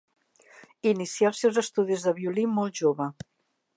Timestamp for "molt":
2.55-2.81